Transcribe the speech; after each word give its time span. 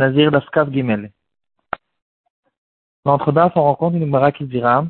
Nazir 0.00 0.30
Daskav 0.30 0.72
Gimel. 0.72 1.12
Dans 3.04 3.18
on 3.18 3.62
rencontre 3.62 3.96
une 3.96 4.06
Gemara 4.06 4.32
qui 4.32 4.44
dira, 4.44 4.86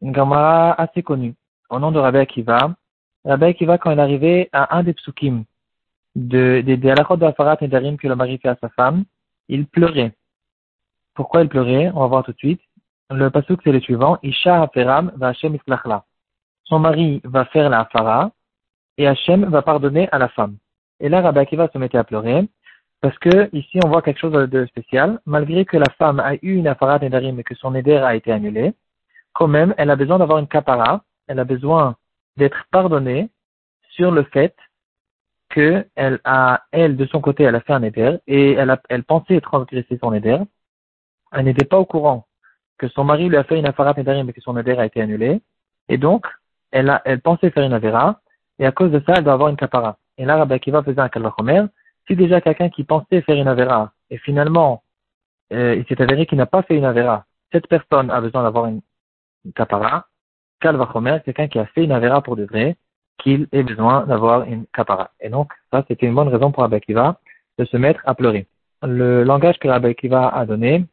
une 0.00 0.14
Gemara 0.14 0.80
assez 0.80 1.02
connue, 1.02 1.34
au 1.68 1.80
nom 1.80 1.90
de 1.90 1.98
Rabbi 1.98 2.18
Akiva. 2.18 2.76
Rabbi 3.24 3.44
Akiva, 3.46 3.76
quand 3.76 3.90
il 3.90 3.98
arrivait 3.98 4.48
à 4.52 4.76
un 4.76 4.84
des 4.84 4.94
psukim 4.94 5.42
de, 6.14 6.62
des 6.64 6.76
de 6.76 6.88
halachot 6.88 7.16
de 7.16 7.24
Afarat 7.24 7.58
Nedarim 7.60 7.96
que 7.96 8.06
le 8.06 8.14
mari 8.14 8.38
fait 8.38 8.50
à 8.50 8.56
sa 8.60 8.68
femme, 8.68 9.02
il 9.48 9.66
pleurait. 9.66 10.12
Pourquoi 11.14 11.42
il 11.42 11.48
pleurait? 11.48 11.90
On 11.94 12.00
va 12.00 12.06
voir 12.06 12.22
tout 12.24 12.32
de 12.32 12.38
suite. 12.38 12.62
Le 13.10 13.30
pasuk 13.30 13.62
c'est 13.64 13.72
le 13.72 13.80
suivant, 13.80 14.18
Isha 14.22 14.62
Haperam 14.62 15.10
va 15.16 15.28
Hashem 15.28 15.56
Islachla. 15.56 16.04
Son 16.62 16.78
mari 16.78 17.20
va 17.24 17.46
faire 17.46 17.68
la 17.68 17.80
Afara, 17.80 18.30
et 18.96 19.08
Hachem 19.08 19.44
va 19.46 19.62
pardonner 19.62 20.08
à 20.12 20.18
la 20.18 20.28
femme. 20.28 20.56
Et 21.00 21.08
là, 21.08 21.20
Rabbi 21.20 21.40
Akiva 21.40 21.68
se 21.72 21.78
mettait 21.78 21.98
à 21.98 22.04
pleurer, 22.04 22.48
parce 23.00 23.18
que 23.18 23.54
ici 23.54 23.78
on 23.84 23.88
voit 23.88 24.02
quelque 24.02 24.20
chose 24.20 24.32
de 24.32 24.66
spécial. 24.66 25.20
Malgré 25.26 25.64
que 25.64 25.76
la 25.76 25.90
femme 25.98 26.20
a 26.20 26.34
eu 26.36 26.54
une 26.54 26.68
Afarat 26.68 26.98
Nedarim 27.00 27.38
et 27.38 27.44
que 27.44 27.54
son 27.54 27.74
éder 27.74 27.96
a 27.96 28.14
été 28.14 28.32
annulé, 28.32 28.72
quand 29.32 29.48
même, 29.48 29.74
elle 29.78 29.90
a 29.90 29.96
besoin 29.96 30.18
d'avoir 30.18 30.38
une 30.38 30.48
kapara, 30.48 31.04
elle 31.26 31.38
a 31.38 31.44
besoin 31.44 31.96
d'être 32.36 32.64
pardonnée 32.70 33.30
sur 33.90 34.10
le 34.10 34.24
fait 34.24 34.54
que 35.50 35.86
elle 35.94 36.20
a, 36.24 36.62
elle, 36.72 36.96
de 36.96 37.06
son 37.06 37.20
côté, 37.20 37.44
elle 37.44 37.54
a 37.54 37.60
fait 37.60 37.72
un 37.72 37.82
éder 37.82 38.18
et 38.26 38.52
elle 38.52 38.70
a, 38.70 38.80
elle 38.88 39.04
pensait 39.04 39.40
transgresser 39.40 39.98
son 39.98 40.12
éder. 40.12 40.38
Elle 41.32 41.44
n'était 41.44 41.66
pas 41.66 41.78
au 41.78 41.84
courant 41.84 42.26
que 42.78 42.88
son 42.88 43.04
mari 43.04 43.28
lui 43.28 43.36
a 43.36 43.44
fait 43.44 43.58
une 43.58 43.66
Afarat 43.66 43.94
Nedarim 43.96 44.28
et 44.28 44.32
que 44.32 44.40
son 44.40 44.56
éder 44.56 44.72
a 44.72 44.86
été 44.86 45.00
annulé. 45.00 45.40
Et 45.88 45.98
donc, 45.98 46.26
elle 46.70 46.90
a, 46.90 47.02
elle 47.04 47.20
pensait 47.20 47.50
faire 47.50 47.64
une 47.64 47.72
Avera, 47.72 48.20
et 48.58 48.66
à 48.66 48.72
cause 48.72 48.90
de 48.90 49.00
ça, 49.06 49.14
elle 49.16 49.24
doit 49.24 49.32
avoir 49.32 49.48
une 49.48 49.56
kapara. 49.56 49.96
Et 50.18 50.24
là, 50.24 50.36
Rabbi 50.36 50.54
Akiva 50.54 50.82
faisait 50.82 51.00
un 51.00 51.08
kalvachomer. 51.08 51.64
Si 52.06 52.16
déjà 52.16 52.40
quelqu'un 52.40 52.68
qui 52.68 52.84
pensait 52.84 53.22
faire 53.22 53.36
une 53.36 53.48
Avera, 53.48 53.92
et 54.10 54.18
finalement, 54.18 54.82
euh, 55.52 55.74
il 55.76 55.86
s'est 55.86 56.00
avéré 56.02 56.26
qu'il 56.26 56.38
n'a 56.38 56.46
pas 56.46 56.62
fait 56.62 56.76
une 56.76 56.84
Avera, 56.84 57.24
cette 57.52 57.66
personne 57.66 58.10
a 58.10 58.20
besoin 58.20 58.42
d'avoir 58.42 58.66
une, 58.66 58.82
kapara. 59.54 60.06
Kalvachomer, 60.60 61.18
quelqu'un 61.24 61.48
qui 61.48 61.58
a 61.58 61.66
fait 61.66 61.84
une 61.84 61.92
Avera 61.92 62.22
pour 62.22 62.36
de 62.36 62.44
vrai, 62.44 62.76
qu'il 63.18 63.48
ait 63.52 63.62
besoin 63.62 64.06
d'avoir 64.06 64.44
une 64.44 64.66
kapara. 64.66 65.10
Et 65.20 65.28
donc, 65.28 65.52
ça, 65.72 65.84
c'était 65.88 66.06
une 66.06 66.14
bonne 66.14 66.28
raison 66.28 66.50
pour 66.52 66.62
Rabbi 66.62 66.76
Akiva 66.76 67.20
de 67.58 67.64
se 67.64 67.76
mettre 67.76 68.00
à 68.04 68.14
pleurer. 68.14 68.46
Le 68.82 69.22
langage 69.22 69.58
que 69.58 69.68
Rabbi 69.68 69.88
Akiva 69.88 70.28
a 70.28 70.44
donné, 70.46 70.84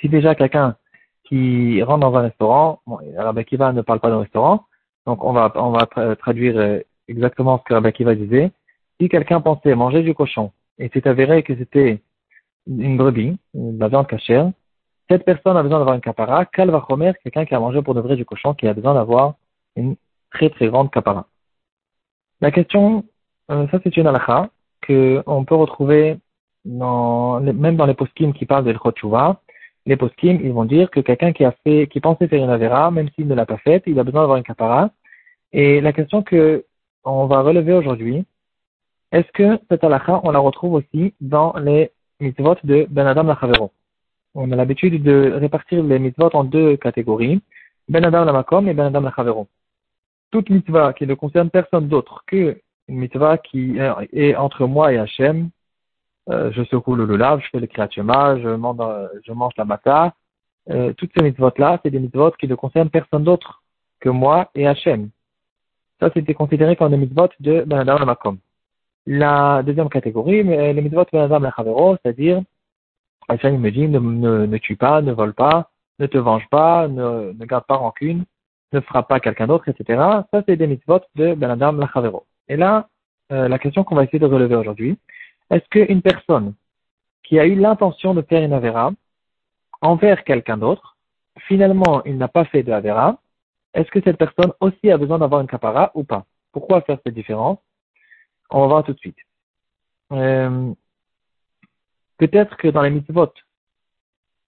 si 0.00 0.08
déjà 0.08 0.34
quelqu'un 0.34 0.76
qui 1.24 1.82
rentre 1.82 2.00
dans 2.00 2.16
un 2.16 2.22
restaurant, 2.22 2.80
bon, 2.86 2.98
ne 3.00 3.82
parle 3.82 4.00
pas 4.00 4.10
d'un 4.10 4.20
restaurant, 4.20 4.66
donc 5.06 5.24
on 5.24 5.32
va, 5.32 5.52
on 5.56 5.70
va 5.70 5.86
traduire 6.16 6.56
euh, 6.58 6.78
exactement 7.08 7.58
ce 7.58 7.64
que 7.64 7.74
Rabbi 7.74 7.88
Akiva 7.88 8.14
disait. 8.14 8.52
Si 9.00 9.08
quelqu'un 9.08 9.40
pensait 9.40 9.74
manger 9.74 10.02
du 10.02 10.14
cochon 10.14 10.52
et 10.78 10.90
c'est 10.92 11.06
avéré 11.06 11.42
que 11.42 11.56
c'était 11.56 12.02
une 12.66 12.96
brebis, 12.96 13.36
de 13.54 13.78
la 13.78 13.88
viande 13.88 14.06
cachère, 14.06 14.50
cette 15.10 15.24
personne 15.24 15.56
a 15.56 15.62
besoin 15.62 15.78
d'avoir 15.78 15.94
une 15.94 16.00
capara. 16.00 16.46
Kalva 16.46 16.84
Chomer, 16.88 17.12
quelqu'un 17.22 17.44
qui 17.44 17.54
a 17.54 17.60
mangé 17.60 17.82
pour 17.82 17.94
de 17.94 18.00
vrai 18.00 18.16
du 18.16 18.24
cochon, 18.24 18.54
qui 18.54 18.66
a 18.66 18.74
besoin 18.74 18.94
d'avoir 18.94 19.34
une 19.76 19.96
très 20.30 20.50
très 20.50 20.68
grande 20.68 20.90
capara. 20.90 21.26
La 22.40 22.50
question, 22.50 23.04
euh, 23.50 23.66
ça 23.68 23.78
c'est 23.82 23.96
une 23.96 24.06
halakha 24.06 24.48
qu'on 24.86 25.44
peut 25.44 25.54
retrouver 25.54 26.18
dans, 26.64 27.40
même 27.40 27.76
dans 27.76 27.86
les 27.86 27.94
poskim 27.94 28.32
qui 28.32 28.46
parlent 28.46 28.64
de 28.64 28.70
l'chotchouva. 28.70 29.40
Les 29.86 29.96
poskim, 29.96 30.40
ils 30.42 30.52
vont 30.52 30.64
dire 30.64 30.90
que 30.90 31.00
quelqu'un 31.00 31.32
qui 31.32 31.44
a 31.44 31.52
fait, 31.64 31.86
qui 31.88 32.00
pensait 32.00 32.28
faire 32.28 32.42
une 32.42 32.50
avera, 32.50 32.90
même 32.90 33.10
s'il 33.10 33.28
ne 33.28 33.34
l'a 33.34 33.44
pas 33.46 33.58
faite, 33.58 33.82
il 33.86 33.98
a 33.98 34.04
besoin 34.04 34.22
d'avoir 34.22 34.38
une 34.38 34.44
capara. 34.44 34.90
Et 35.52 35.80
la 35.80 35.92
question 35.92 36.22
que 36.22 36.64
on 37.04 37.26
va 37.26 37.42
relever 37.42 37.74
aujourd'hui, 37.74 38.24
est-ce 39.12 39.30
que 39.32 39.58
cette 39.68 39.84
halakha, 39.84 40.20
on 40.24 40.30
la 40.30 40.38
retrouve 40.38 40.74
aussi 40.74 41.14
dans 41.20 41.54
les 41.58 41.92
mitzvot 42.20 42.56
de 42.64 42.86
Ben 42.90 43.06
Adam 43.06 43.24
Lachavero 43.24 43.70
On 44.34 44.50
a 44.50 44.56
l'habitude 44.56 45.02
de 45.02 45.32
répartir 45.34 45.82
les 45.82 45.98
mitzvot 45.98 46.30
en 46.34 46.44
deux 46.44 46.76
catégories, 46.76 47.40
Ben 47.88 48.04
Adam 48.04 48.24
Lamakom 48.24 48.68
et 48.68 48.74
Ben 48.74 48.86
Adam 48.86 49.02
Lachavero. 49.02 49.46
Toute 50.30 50.50
mitzvah 50.50 50.92
qui 50.92 51.06
ne 51.06 51.14
concerne 51.14 51.50
personne 51.50 51.88
d'autre 51.88 52.24
que 52.26 52.60
une 52.88 52.98
mitzvah 52.98 53.38
qui 53.38 53.78
est 54.12 54.34
entre 54.34 54.66
moi 54.66 54.92
et 54.92 54.98
Hachem, 54.98 55.48
euh, 56.30 56.50
je 56.52 56.62
secoue 56.64 56.94
le 56.94 57.06
lulav, 57.06 57.40
je 57.40 57.48
fais 57.50 57.60
le 57.60 57.66
kriyat 57.66 57.88
je 57.94 59.22
je 59.22 59.32
mange 59.32 59.52
la 59.56 59.64
mata, 59.64 60.14
euh, 60.70 60.92
toutes 60.94 61.10
ces 61.16 61.22
mitzvot-là, 61.22 61.80
c'est 61.82 61.90
des 61.90 61.98
mitzvot 61.98 62.32
qui 62.32 62.48
ne 62.48 62.54
concernent 62.54 62.90
personne 62.90 63.24
d'autre 63.24 63.62
que 64.00 64.08
moi 64.08 64.50
et 64.54 64.66
Hachem. 64.66 65.10
Ça, 66.00 66.10
c'était 66.14 66.34
considéré 66.34 66.76
comme 66.76 66.90
des 66.90 66.96
mitzvot 66.96 67.28
de 67.40 67.64
Ben 67.66 67.80
Adam 67.80 68.04
Makom. 68.04 68.38
La 69.06 69.62
deuxième 69.62 69.88
catégorie, 69.88 70.42
les 70.42 70.80
mitzvot 70.80 71.04
Adam 71.12 71.50
Chavero, 71.54 71.96
c'est-à-dire, 71.96 72.42
Hachem 73.28 73.58
me 73.58 73.70
dit, 73.70 73.86
ne, 73.88 73.98
ne, 73.98 74.58
tue 74.58 74.76
pas, 74.76 75.02
ne 75.02 75.12
vole 75.12 75.34
pas, 75.34 75.70
ne 75.98 76.06
te 76.06 76.18
venge 76.18 76.48
pas, 76.50 76.88
ne, 76.88 77.32
ne 77.32 77.44
garde 77.44 77.64
pas 77.66 77.76
rancune, 77.76 78.24
ne 78.72 78.80
frappe 78.80 79.08
pas 79.08 79.20
quelqu'un 79.20 79.46
d'autre, 79.46 79.68
etc. 79.68 80.00
Ça, 80.32 80.42
c'est 80.46 80.56
des 80.56 80.66
mitzvot 80.66 81.00
de 81.14 81.34
Ben 81.34 81.50
Adam 81.50 81.86
Chavero. 81.92 82.24
Et 82.48 82.56
là, 82.56 82.88
euh, 83.32 83.48
la 83.48 83.58
question 83.58 83.84
qu'on 83.84 83.94
va 83.94 84.04
essayer 84.04 84.18
de 84.18 84.26
relever 84.26 84.56
aujourd'hui, 84.56 84.98
est-ce 85.50 85.68
qu'une 85.68 86.02
personne 86.02 86.54
qui 87.22 87.38
a 87.38 87.46
eu 87.46 87.54
l'intention 87.54 88.14
de 88.14 88.22
faire 88.22 88.42
une 88.42 88.52
Avera 88.52 88.92
envers 89.80 90.24
quelqu'un 90.24 90.58
d'autre, 90.58 90.96
finalement, 91.46 92.02
il 92.04 92.16
n'a 92.16 92.28
pas 92.28 92.44
fait 92.44 92.62
de 92.62 92.72
Avera, 92.72 93.18
est-ce 93.72 93.90
que 93.90 94.00
cette 94.02 94.18
personne 94.18 94.52
aussi 94.60 94.90
a 94.90 94.98
besoin 94.98 95.18
d'avoir 95.18 95.40
une 95.40 95.46
capara 95.46 95.90
ou 95.94 96.04
pas? 96.04 96.24
Pourquoi 96.52 96.80
faire 96.82 96.98
cette 97.04 97.14
différence? 97.14 97.58
On 98.50 98.60
va 98.60 98.66
voir 98.66 98.84
tout 98.84 98.92
de 98.92 98.98
suite. 98.98 99.16
Euh, 100.12 100.72
peut-être 102.18 102.56
que 102.56 102.68
dans 102.68 102.82
les 102.82 102.90
mitzvot 102.90 103.32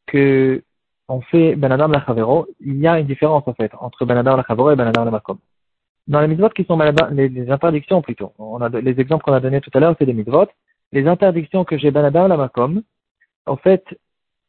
que 0.07 0.63
on 1.09 1.21
fait 1.21 1.55
Ben 1.55 1.71
Adam 1.73 1.89
Lachavero, 1.89 2.47
il 2.61 2.79
y 2.79 2.87
a 2.87 2.99
une 2.99 3.07
différence 3.07 3.47
en 3.47 3.55
fait 3.55 3.73
entre 3.81 4.05
Ben 4.05 4.17
Adam 4.17 4.37
Lachavero 4.37 4.71
et 4.71 4.77
Ben 4.77 4.89
Adam 4.89 5.05
Lamakom. 5.05 5.39
Dans 6.09 6.21
les 6.21 6.29
mitzvot 6.29 6.51
qui 6.51 6.65
sont 6.65 6.79
les, 6.79 7.29
les 7.29 7.51
interdictions 7.51 8.03
plutôt, 8.03 8.33
les 8.73 9.01
exemples 9.01 9.25
qu'on 9.25 9.33
a 9.33 9.41
donnés 9.41 9.61
tout 9.61 9.71
à 9.75 9.81
l'heure, 9.81 9.97
c'est 9.99 10.07
des 10.07 10.13
mitzvot. 10.13 10.47
Les 10.93 11.07
interdictions 11.07 11.65
que 11.65 11.79
j'ai 11.79 11.91
Ben 11.91 12.05
Adam 12.05 12.29
Lamakom, 12.29 12.83
en 13.47 13.57
fait, 13.57 13.85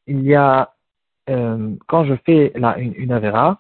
il 0.06 0.22
y 0.22 0.36
a 0.36 0.74
euh, 1.30 1.76
quand 1.88 2.06
je 2.06 2.16
fais 2.26 2.52
la, 2.56 2.78
une, 2.80 2.94
une 2.96 3.12
avera, 3.12 3.60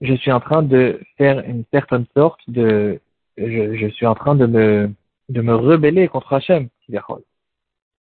je 0.00 0.14
suis 0.14 0.32
en 0.32 0.40
train 0.40 0.62
de 0.62 1.00
faire 1.18 1.40
une 1.46 1.64
certaine 1.72 2.06
sorte 2.16 2.40
de, 2.48 3.00
je, 3.48 3.88
suis 3.88 4.06
en 4.06 4.14
train 4.14 4.34
de 4.34 4.46
me, 4.46 5.54
rebeller 5.54 6.08
contre 6.08 6.32
Hachem, 6.32 6.68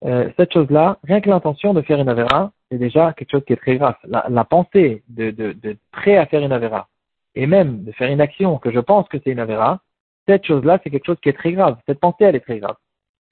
euh, 0.03 0.29
cette 0.35 0.53
chose-là, 0.53 0.97
rien 1.03 1.21
que 1.21 1.29
l'intention 1.29 1.73
de 1.73 1.81
faire 1.81 1.99
une 1.99 2.09
avéra, 2.09 2.51
c'est 2.71 2.79
déjà 2.79 3.13
quelque 3.13 3.31
chose 3.31 3.43
qui 3.45 3.53
est 3.53 3.57
très 3.57 3.77
grave. 3.77 3.95
La, 4.07 4.43
pensée 4.45 5.03
de, 5.09 5.29
de, 5.29 5.53
de 5.53 5.77
prêt 5.91 6.17
à 6.17 6.25
faire 6.25 6.41
une 6.41 6.51
avéra, 6.51 6.87
et 7.35 7.45
même 7.45 7.83
de 7.83 7.91
faire 7.91 8.11
une 8.11 8.21
action 8.21 8.57
que 8.57 8.71
je 8.71 8.79
pense 8.79 9.07
que 9.09 9.17
c'est 9.23 9.31
une 9.31 9.39
avéra, 9.39 9.81
cette 10.27 10.45
chose-là, 10.45 10.79
c'est 10.83 10.89
quelque 10.89 11.05
chose 11.05 11.19
qui 11.21 11.29
est 11.29 11.37
très 11.37 11.51
grave. 11.53 11.77
Cette 11.87 11.99
pensée, 11.99 12.23
elle 12.23 12.35
est 12.35 12.41
très 12.41 12.59
grave. 12.59 12.75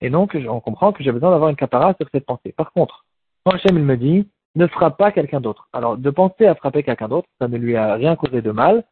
Et 0.02 0.10
donc, 0.10 0.38
on 0.48 0.60
comprend 0.60 0.92
que 0.92 1.04
j'ai 1.04 1.12
besoin 1.12 1.31
d'avoir 1.31 1.50
une 1.50 1.56
capara 1.56 1.94
sur 1.96 2.08
cette 2.12 2.26
pensée. 2.26 2.52
Par 2.52 2.72
contre, 2.72 3.06
quand 3.44 3.52
Hachem, 3.52 3.78
il 3.78 3.84
me 3.84 3.98
dit, 3.98 4.28
ne 4.56 4.68
frappe 4.68 4.98
pas 4.98 5.12
quelqu'un 5.12 5.42
d'autre. 5.42 5.68
Alors, 5.74 5.98
de 5.98 6.10
penser 6.10 6.46
à 6.48 6.56
frapper 6.56 6.84
quelqu'un 6.84 7.08
d'autre, 7.08 7.28
ça 7.40 7.48
ne 7.48 7.58
lui 7.58 7.76
a 7.76 7.96
rien 7.96 8.16
causé 8.16 8.42
de 8.42 8.52
mal. 8.52 8.84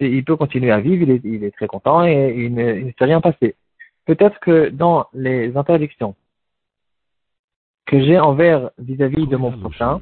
Il 0.00 0.24
peut 0.24 0.36
continuer 0.36 0.70
à 0.70 0.80
vivre, 0.80 1.02
il 1.02 1.10
est, 1.10 1.20
il 1.24 1.44
est 1.44 1.50
très 1.50 1.66
content 1.66 2.04
et 2.04 2.34
il 2.36 2.54
ne, 2.54 2.90
s'est 2.98 3.04
rien 3.04 3.20
passé. 3.20 3.54
Peut-être 4.06 4.40
que 4.40 4.70
dans 4.70 5.06
les 5.12 5.56
interdictions 5.56 6.14
que 7.86 8.00
j'ai 8.00 8.18
envers 8.18 8.70
vis-à-vis 8.78 9.26
de 9.26 9.36
mon 9.36 9.52
prochain, 9.52 10.00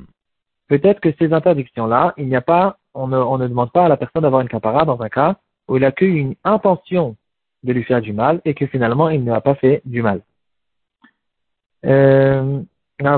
peut-être 0.68 1.00
que 1.00 1.12
ces 1.18 1.32
interdictions-là, 1.32 2.14
il 2.16 2.28
n'y 2.28 2.36
a 2.36 2.40
pas, 2.40 2.78
on 2.94 3.08
ne, 3.08 3.16
on 3.16 3.38
ne 3.38 3.48
demande 3.48 3.72
pas 3.72 3.86
à 3.86 3.88
la 3.88 3.96
personne 3.96 4.22
d'avoir 4.22 4.42
une 4.42 4.48
capara 4.48 4.84
dans 4.84 5.00
un 5.00 5.08
cas 5.08 5.36
où 5.66 5.76
il 5.76 5.84
a 5.84 5.92
qu'une 5.92 6.34
intention 6.44 7.16
de 7.64 7.72
lui 7.72 7.84
faire 7.84 8.00
du 8.00 8.12
mal 8.12 8.40
et 8.44 8.54
que 8.54 8.66
finalement 8.66 9.08
il 9.08 9.24
ne 9.24 9.32
a 9.32 9.40
pas 9.40 9.54
fait 9.56 9.82
du 9.84 10.02
mal. 10.02 10.22
Euh, 11.84 12.62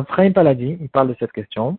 Frame 0.08 0.32
Paladi, 0.32 0.78
il 0.80 0.88
parle 0.88 1.08
de 1.08 1.16
cette 1.18 1.32
question. 1.32 1.78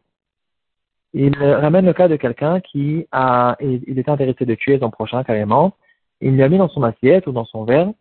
Il 1.14 1.36
ramène 1.38 1.86
le 1.86 1.94
cas 1.94 2.08
de 2.08 2.16
quelqu'un 2.16 2.62
qui 2.62 3.06
a, 3.12 3.58
il 3.60 4.00
est 4.00 4.10
intéressé 4.10 4.46
de 4.46 4.56
tuer 4.56 4.80
son 4.80 4.90
prochain 4.90 5.24
carrément. 5.24 5.74
Il 6.22 6.36
lui 6.36 6.44
a 6.44 6.50
mis 6.50 6.58
dans 6.58 6.70
son 6.70 6.84
assiette 6.84 7.28
ou 7.28 7.32
dans 7.32 7.46
son 7.46 7.66
verre 7.66 7.92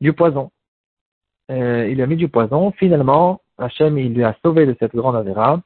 du 0.00 0.12
poison. 0.12 0.50
Euh, 1.50 1.86
il 1.88 1.94
lui 1.94 2.02
a 2.02 2.06
mis 2.06 2.16
du 2.16 2.28
poison. 2.28 2.72
Finalement, 2.72 3.40
Hachem, 3.58 3.98
il 3.98 4.14
lui 4.14 4.24
a 4.24 4.36
sauvé 4.42 4.66
de 4.66 4.76
cette 4.80 4.94
grande 4.94 5.16
avéra. 5.16 5.60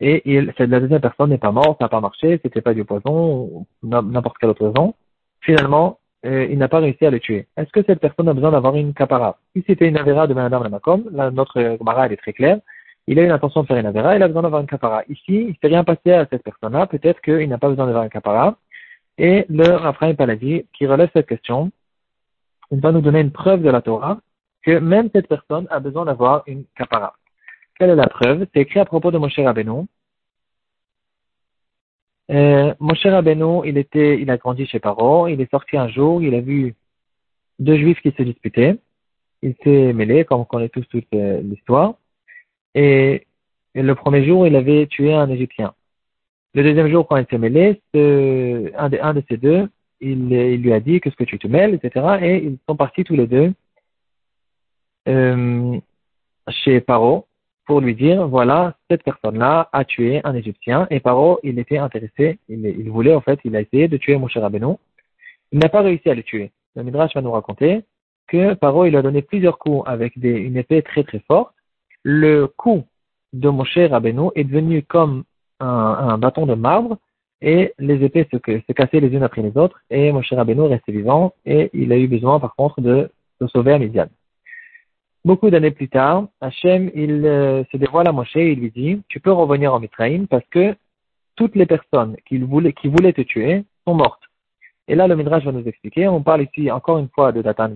Et 0.00 0.22
il, 0.32 0.54
la 0.56 0.80
deuxième 0.80 1.00
personne 1.00 1.30
n'est 1.30 1.38
pas 1.38 1.50
morte, 1.50 1.78
ça 1.78 1.86
n'a 1.86 1.88
pas 1.88 2.00
marché, 2.00 2.38
c'était 2.42 2.60
pas 2.60 2.72
du 2.72 2.84
poison, 2.84 3.66
n'importe 3.82 4.38
quelle 4.38 4.50
autre 4.50 4.66
raison. 4.66 4.94
Finalement, 5.40 5.98
euh, 6.24 6.46
il 6.50 6.58
n'a 6.58 6.68
pas 6.68 6.78
réussi 6.78 7.04
à 7.04 7.10
le 7.10 7.18
tuer. 7.18 7.46
Est-ce 7.56 7.70
que 7.70 7.82
cette 7.82 8.00
personne 8.00 8.28
a 8.28 8.34
besoin 8.34 8.52
d'avoir 8.52 8.76
une 8.76 8.94
capara? 8.94 9.38
Si 9.54 9.64
c'était 9.66 9.88
une 9.88 9.96
avéra 9.96 10.26
de 10.26 10.34
Madame 10.34 10.62
Lamakom, 10.62 11.04
là, 11.10 11.30
notre 11.30 11.76
Gemara, 11.78 12.06
est 12.06 12.16
très 12.16 12.32
claire 12.32 12.60
il 13.08 13.18
a 13.18 13.24
une 13.24 13.30
intention 13.30 13.62
de 13.62 13.66
faire 13.66 13.78
une 13.78 13.86
avera, 13.86 14.16
il 14.16 14.22
a 14.22 14.26
besoin 14.28 14.42
d'avoir 14.42 14.60
une 14.60 14.66
capara. 14.66 15.02
Ici, 15.08 15.22
il 15.28 15.48
ne 15.48 15.52
s'est 15.54 15.68
rien 15.68 15.82
passé 15.82 16.12
à 16.12 16.26
cette 16.30 16.42
personne-là, 16.42 16.86
peut-être 16.86 17.22
qu'il 17.22 17.48
n'a 17.48 17.56
pas 17.56 17.70
besoin 17.70 17.86
d'avoir 17.86 18.04
une 18.04 18.10
capara. 18.10 18.58
Et 19.16 19.46
le 19.48 19.66
Raphaël 19.66 20.14
Paladi, 20.14 20.66
qui 20.74 20.86
relève 20.86 21.08
cette 21.14 21.26
question, 21.26 21.72
il 22.70 22.80
va 22.80 22.92
nous 22.92 23.00
donner 23.00 23.20
une 23.20 23.32
preuve 23.32 23.62
de 23.62 23.70
la 23.70 23.80
Torah 23.80 24.18
que 24.62 24.78
même 24.78 25.08
cette 25.14 25.26
personne 25.26 25.66
a 25.70 25.80
besoin 25.80 26.04
d'avoir 26.04 26.42
une 26.46 26.64
capara. 26.76 27.14
Quelle 27.78 27.88
est 27.90 27.96
la 27.96 28.08
preuve? 28.08 28.46
C'est 28.52 28.60
écrit 28.60 28.80
à 28.80 28.84
propos 28.84 29.10
de 29.10 29.16
Moshe 29.16 29.38
Rabbeinu. 29.38 29.86
Euh, 32.30 32.74
Moshe 32.78 33.06
Rabbeinu, 33.06 33.62
il 33.64 33.78
était, 33.78 34.20
il 34.20 34.30
a 34.30 34.36
grandi 34.36 34.66
chez 34.66 34.80
Paro, 34.80 35.28
il 35.28 35.40
est 35.40 35.50
sorti 35.50 35.78
un 35.78 35.88
jour, 35.88 36.20
il 36.22 36.34
a 36.34 36.42
vu 36.42 36.74
deux 37.58 37.78
juifs 37.78 38.02
qui 38.02 38.10
se 38.10 38.22
disputaient. 38.22 38.76
Il 39.40 39.54
s'est 39.64 39.94
mêlé, 39.94 40.26
comme 40.26 40.40
on 40.40 40.44
connaît 40.44 40.68
tous 40.68 40.86
toute 40.88 41.06
euh, 41.14 41.40
l'histoire. 41.40 41.94
Et, 42.74 43.24
le 43.74 43.94
premier 43.94 44.24
jour, 44.24 44.46
il 44.46 44.56
avait 44.56 44.86
tué 44.86 45.14
un 45.14 45.30
Égyptien. 45.30 45.72
Le 46.54 46.62
deuxième 46.62 46.88
jour, 46.88 47.06
quand 47.06 47.16
il 47.16 47.26
s'est 47.30 47.38
mêlé, 47.38 47.80
un, 47.94 49.14
de, 49.14 49.22
ces 49.28 49.36
deux, 49.36 49.68
il, 50.00 50.28
lui 50.28 50.72
a 50.72 50.80
dit 50.80 51.00
qu'est-ce 51.00 51.16
que 51.16 51.24
tu 51.24 51.38
te 51.38 51.46
mêles, 51.46 51.74
etc. 51.74 52.18
Et 52.22 52.36
ils 52.38 52.58
sont 52.68 52.76
partis 52.76 53.04
tous 53.04 53.14
les 53.14 53.26
deux 53.26 53.52
euh, 55.08 55.78
chez 56.48 56.80
Paro 56.80 57.26
pour 57.66 57.80
lui 57.80 57.94
dire 57.94 58.26
voilà, 58.26 58.74
cette 58.90 59.02
personne-là 59.02 59.68
a 59.72 59.84
tué 59.84 60.20
un 60.24 60.34
Égyptien. 60.34 60.86
Et 60.90 61.00
Paro, 61.00 61.38
il 61.42 61.58
était 61.58 61.78
intéressé, 61.78 62.38
il, 62.48 62.90
voulait 62.90 63.14
en 63.14 63.20
fait, 63.20 63.38
il 63.44 63.54
a 63.54 63.60
essayé 63.60 63.88
de 63.88 63.96
tuer 63.98 64.16
Moshe 64.16 64.36
Rabbeinu. 64.36 64.74
Il 65.52 65.58
n'a 65.58 65.68
pas 65.68 65.82
réussi 65.82 66.08
à 66.10 66.14
le 66.14 66.22
tuer. 66.22 66.50
Le 66.76 66.82
Midrash 66.82 67.14
va 67.14 67.20
nous 67.20 67.32
raconter 67.32 67.82
que 68.26 68.54
Paro, 68.54 68.86
il 68.86 68.96
a 68.96 69.02
donné 69.02 69.22
plusieurs 69.22 69.58
coups 69.58 69.82
avec 69.86 70.16
une 70.16 70.56
épée 70.56 70.82
très 70.82 71.04
très 71.04 71.20
forte. 71.20 71.54
Le 72.02 72.46
coup 72.46 72.84
de 73.32 73.48
Moshe 73.48 73.78
Rabbeinu 73.78 74.30
est 74.34 74.44
devenu 74.44 74.82
comme 74.82 75.24
un, 75.60 75.66
un 75.66 76.18
bâton 76.18 76.46
de 76.46 76.54
marbre 76.54 76.98
et 77.40 77.74
les 77.78 78.02
épées 78.04 78.26
se, 78.32 78.36
se 78.38 78.72
cassaient 78.72 79.00
les 79.00 79.08
unes 79.08 79.22
après 79.22 79.42
les 79.42 79.56
autres 79.56 79.80
et 79.90 80.12
Moshe 80.12 80.32
Rabbeinu 80.32 80.62
restait 80.62 80.92
vivant 80.92 81.34
et 81.44 81.70
il 81.72 81.92
a 81.92 81.98
eu 81.98 82.08
besoin 82.08 82.40
par 82.40 82.54
contre 82.56 82.80
de 82.80 83.10
se 83.40 83.46
sauver 83.48 83.72
à 83.72 83.78
Midian. 83.78 84.08
Beaucoup 85.24 85.50
d'années 85.50 85.72
plus 85.72 85.88
tard, 85.88 86.28
Hachem, 86.40 86.90
il 86.94 87.26
euh, 87.26 87.64
se 87.70 87.76
dévoile 87.76 88.08
à 88.08 88.12
Moshe 88.12 88.36
et 88.36 88.52
il 88.52 88.60
lui 88.60 88.70
dit, 88.70 89.02
tu 89.08 89.20
peux 89.20 89.32
revenir 89.32 89.74
en 89.74 89.80
Mitraïm 89.80 90.26
parce 90.26 90.46
que 90.50 90.74
toutes 91.36 91.54
les 91.54 91.66
personnes 91.66 92.16
qui 92.26 92.38
voulaient, 92.38 92.72
qui 92.72 92.90
te 92.90 93.20
tuer 93.22 93.64
sont 93.86 93.94
mortes. 93.94 94.22
Et 94.88 94.94
là, 94.94 95.06
le 95.06 95.16
Midrash 95.16 95.44
va 95.44 95.52
nous 95.52 95.66
expliquer, 95.66 96.08
on 96.08 96.22
parle 96.22 96.42
ici 96.42 96.70
encore 96.70 96.98
une 96.98 97.08
fois 97.08 97.30
de 97.32 97.42
Datan 97.42 97.72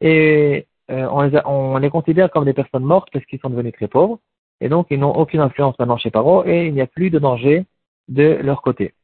et 0.00 0.66
euh, 0.90 1.06
on, 1.10 1.22
les 1.22 1.40
on, 1.44 1.76
les 1.78 1.90
considère 1.90 2.30
comme 2.30 2.44
des 2.44 2.52
personnes 2.52 2.84
mortes 2.84 3.08
parce 3.12 3.24
qu'ils 3.26 3.38
sont 3.40 3.50
devenus 3.50 3.72
très 3.72 3.88
pauvres, 3.88 4.18
et 4.60 4.68
donc 4.68 4.88
ils 4.90 4.98
n'ont 4.98 5.14
aucune 5.14 5.40
influence 5.40 5.78
maintenant 5.78 5.96
chez 5.96 6.10
Paro, 6.10 6.44
et 6.44 6.66
il 6.66 6.74
n'y 6.74 6.80
a 6.80 6.86
plus 6.86 7.10
de 7.10 7.18
danger 7.18 7.64
de 8.08 8.38
leur 8.42 8.62
côté. 8.62 8.94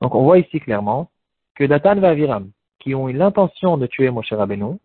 Donc 0.00 0.14
on 0.14 0.22
voit 0.22 0.38
ici 0.38 0.60
clairement 0.60 1.10
que 1.54 1.64
Datan 1.64 2.02
et 2.02 2.06
Aviram, 2.06 2.50
qui 2.78 2.94
ont 2.94 3.08
eu 3.08 3.12
l'intention 3.12 3.76
de 3.76 3.86
tuer 3.86 4.10
Moshe 4.10 4.32
Rabbeinu, 4.32 4.76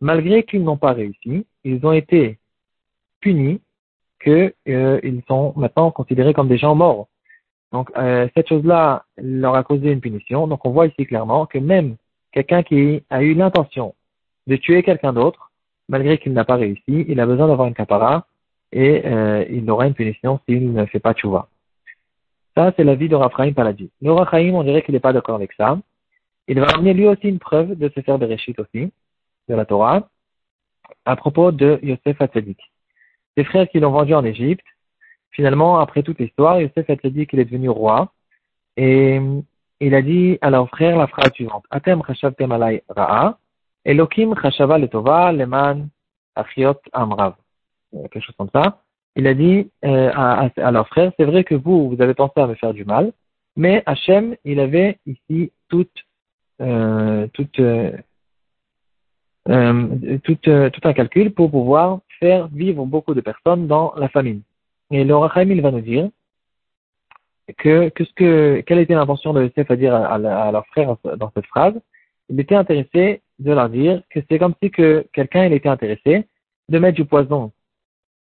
malgré 0.00 0.44
qu'ils 0.44 0.62
n'ont 0.62 0.76
pas 0.76 0.92
réussi, 0.92 1.46
ils 1.64 1.84
ont 1.84 1.92
été 1.92 2.38
punis 3.20 3.60
qu'ils 4.22 4.52
euh, 4.68 5.20
sont 5.26 5.52
maintenant 5.56 5.90
considérés 5.90 6.34
comme 6.34 6.48
des 6.48 6.58
gens 6.58 6.74
morts. 6.74 7.08
Donc 7.72 7.90
euh, 7.96 8.28
cette 8.34 8.48
chose-là 8.48 9.04
leur 9.16 9.54
a 9.54 9.62
causé 9.62 9.90
une 9.90 10.00
punition. 10.00 10.46
Donc 10.46 10.64
on 10.64 10.70
voit 10.70 10.86
ici 10.86 11.06
clairement 11.06 11.46
que 11.46 11.58
même 11.58 11.96
quelqu'un 12.32 12.62
qui 12.62 13.02
a 13.10 13.22
eu 13.22 13.34
l'intention 13.34 13.94
de 14.46 14.56
tuer 14.56 14.82
quelqu'un 14.82 15.12
d'autre, 15.12 15.47
malgré 15.88 16.18
qu'il 16.18 16.32
n'a 16.32 16.44
pas 16.44 16.56
réussi, 16.56 16.82
il 17.08 17.20
a 17.20 17.26
besoin 17.26 17.48
d'avoir 17.48 17.68
une 17.68 17.74
capara 17.74 18.26
et 18.72 19.02
euh, 19.06 19.44
il 19.50 19.68
aura 19.70 19.86
une 19.86 19.94
punition 19.94 20.40
s'il 20.46 20.72
ne 20.72 20.84
fait 20.86 21.00
pas 21.00 21.14
tchouva. 21.14 21.48
Ça, 22.54 22.72
c'est 22.76 22.84
l'avis 22.84 23.08
de 23.08 23.14
Raphaïm 23.14 23.54
Paladi. 23.54 23.90
Le 24.02 24.12
Raphaïm, 24.12 24.54
on 24.54 24.64
dirait 24.64 24.82
qu'il 24.82 24.94
n'est 24.94 25.00
pas 25.00 25.12
d'accord 25.12 25.36
avec 25.36 25.52
ça. 25.52 25.78
Il 26.48 26.58
va 26.60 26.66
amener 26.74 26.92
lui 26.92 27.06
aussi 27.06 27.28
une 27.28 27.38
preuve 27.38 27.74
de 27.76 27.88
se 27.88 28.00
faire 28.00 28.18
Bereshit 28.18 28.58
aussi, 28.58 28.90
de 29.48 29.54
la 29.54 29.64
Torah, 29.64 30.08
à 31.04 31.16
propos 31.16 31.52
de 31.52 31.78
Yosef 31.82 32.20
Hatzadik. 32.20 32.58
Ses 33.36 33.44
frères 33.44 33.68
qui 33.68 33.80
l'ont 33.80 33.92
vendu 33.92 34.14
en 34.14 34.24
Égypte, 34.24 34.64
finalement, 35.30 35.78
après 35.78 36.02
toute 36.02 36.18
l'histoire, 36.18 36.60
Yosef 36.60 36.88
Hatzadik, 36.90 37.32
il 37.32 37.40
est 37.40 37.44
devenu 37.44 37.68
roi, 37.68 38.12
et 38.76 39.20
il 39.80 39.94
a 39.94 40.02
dit 40.02 40.38
à 40.40 40.50
leurs 40.50 40.68
frères 40.68 40.96
la 40.96 41.06
phrase 41.06 41.32
suivante. 41.34 41.64
Atem 41.70 42.02
ra'a, 42.02 43.38
Elokim 43.88 44.34
chashava 44.40 44.78
letova 44.78 45.32
leman 45.32 45.88
achiot 46.36 46.80
amrav. 46.92 47.34
Quelque 47.92 48.20
chose 48.20 48.36
comme 48.36 48.50
ça 48.52 48.82
il 49.18 49.26
a 49.26 49.34
dit 49.34 49.68
à, 49.82 50.48
à, 50.56 50.70
leurs 50.70 50.88
frères, 50.88 51.10
c'est 51.18 51.24
vrai 51.24 51.42
que 51.42 51.56
vous, 51.56 51.90
vous 51.90 52.00
avez 52.00 52.14
pensé 52.14 52.34
à 52.36 52.46
me 52.46 52.54
faire 52.54 52.72
du 52.72 52.84
mal, 52.84 53.12
mais 53.56 53.82
Hachem, 53.84 54.36
il 54.44 54.60
avait 54.60 54.98
ici 55.06 55.50
euh, 55.74 55.84
euh, 56.60 57.26
euh, 59.48 60.18
tout, 60.22 60.38
un 60.84 60.92
calcul 60.92 61.32
pour 61.32 61.50
pouvoir 61.50 61.98
faire 62.20 62.46
vivre 62.48 62.86
beaucoup 62.86 63.14
de 63.14 63.20
personnes 63.20 63.66
dans 63.66 63.92
la 63.96 64.08
famine. 64.08 64.42
Et 64.92 65.02
le 65.02 65.16
Rachaim, 65.16 65.50
il 65.50 65.60
va 65.62 65.72
nous 65.72 65.80
dire 65.80 66.08
que, 67.56 67.88
que, 67.88 68.04
ce 68.04 68.12
que 68.14 68.62
quelle 68.64 68.78
était 68.78 68.94
l'intention 68.94 69.32
de 69.32 69.42
Yosef 69.42 69.68
à 69.68 69.76
dire 69.76 69.94
à, 69.94 70.14
à, 70.14 70.52
leurs 70.52 70.66
frères 70.68 70.96
dans 71.16 71.32
cette 71.34 71.46
phrase? 71.46 71.74
Il 72.28 72.38
était 72.38 72.54
intéressé 72.54 73.20
de 73.38 73.52
leur 73.52 73.68
dire 73.68 74.02
que 74.10 74.20
c'est 74.28 74.38
comme 74.38 74.54
si 74.62 74.70
que 74.70 75.06
quelqu'un 75.12 75.44
il 75.46 75.52
était 75.52 75.68
intéressé 75.68 76.26
de 76.68 76.78
mettre 76.78 76.96
du 76.96 77.04
poison 77.04 77.52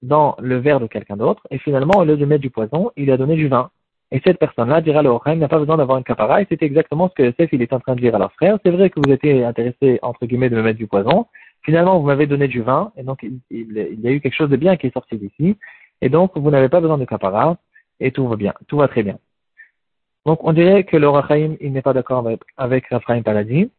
dans 0.02 0.36
le 0.40 0.58
verre 0.58 0.80
de 0.80 0.88
quelqu'un 0.88 1.18
d'autre, 1.18 1.46
et 1.52 1.58
finalement, 1.58 2.00
au 2.00 2.06
lieu 2.06 2.16
de 2.16 2.26
mettre 2.26 2.42
du 2.42 2.50
poison, 2.50 2.92
il 2.96 3.12
a 3.12 3.18
donné 3.18 3.36
du 3.36 3.48
vin. 3.48 3.70
Et 4.12 4.22
cette 4.26 4.40
personne-là 4.40 4.82
dira 4.82 5.04
le 5.04 5.12
il 5.28 5.40
n'a 5.40 5.48
pas 5.48 5.60
besoin 5.60 5.78
d'avoir 5.78 5.98
une 5.98 6.04
capara, 6.04 6.42
et 6.42 6.48
c'est 6.50 6.64
exactement 6.64 7.10
ce 7.10 7.14
que 7.14 7.24
Yosef 7.24 7.50
il 7.52 7.62
est 7.62 7.74
en 7.74 7.80
train 7.80 7.96
de 7.96 8.02
dire 8.02 8.16
à 8.16 8.20
leur 8.20 8.32
frère. 8.34 8.58
C'est 8.64 8.72
vrai 8.72 8.90
que 8.90 9.00
vous 9.00 9.12
étiez 9.12 9.44
intéressé, 9.44 10.00
entre 10.02 10.26
guillemets, 10.26 10.50
de 10.50 10.56
me 10.56 10.64
mettre 10.64 10.80
du 10.80 10.88
poison. 10.88 11.28
Finalement, 11.64 12.00
vous 12.00 12.08
m'avez 12.08 12.26
donné 12.26 12.48
du 12.48 12.62
vin, 12.62 12.92
et 12.98 13.04
donc 13.04 13.24
il, 13.24 14.00
y 14.02 14.08
a 14.08 14.12
eu 14.12 14.22
quelque 14.22 14.36
chose 14.36 14.50
de 14.50 14.56
bien 14.56 14.78
qui 14.78 14.88
est 14.88 14.94
sorti 14.94 15.18
d'ici. 15.18 15.58
Et 16.02 16.10
donc, 16.10 16.32
vous 16.36 16.50
n'avez 16.50 16.70
pas 16.70 16.80
besoin 16.80 16.98
de 16.98 17.06
capara, 17.06 17.58
et 18.00 18.12
tout 18.12 18.28
va 18.28 18.36
bien, 18.36 18.54
tout 18.68 18.78
va 18.78 18.88
très 18.88 19.04
bien. 19.04 19.20
Donc, 20.26 20.44
on 20.44 20.54
dirait 20.54 20.86
que 20.86 20.98
le 20.98 21.10
Rachaim, 21.10 21.56
il 21.60 21.72
n'est 21.74 21.82
pas 21.82 21.94
d'accord 21.94 22.26
avec, 22.26 22.42
avec 22.58 22.88
Raphaïm 22.88 23.24
Paladi. 23.24 23.70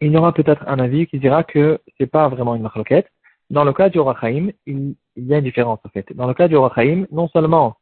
Il 0.00 0.12
y 0.12 0.16
aura 0.16 0.32
peut-être 0.32 0.62
un 0.66 0.78
avis 0.78 1.06
qui 1.06 1.18
dira 1.18 1.42
que 1.44 1.80
c'est 1.98 2.06
pas 2.06 2.28
vraiment 2.28 2.54
une 2.54 2.62
marloquette. 2.62 3.08
Dans 3.50 3.64
le 3.64 3.72
cas 3.72 3.88
du 3.88 4.00
Rachaim, 4.00 4.50
il, 4.66 4.94
il 5.16 5.26
y 5.26 5.34
a 5.34 5.38
une 5.38 5.44
différence 5.44 5.80
en 5.84 5.88
fait. 5.88 6.06
Dans 6.14 6.26
le 6.26 6.34
cas 6.34 6.48
du 6.48 6.56
roi 6.56 6.72
non 7.10 7.28
seulement 7.28 7.76